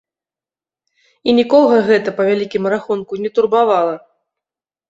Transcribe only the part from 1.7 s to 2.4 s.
гэта, па